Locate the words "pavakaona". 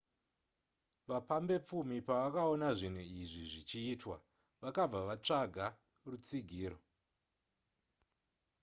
2.07-2.67